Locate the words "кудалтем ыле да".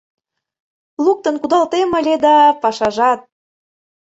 1.41-2.35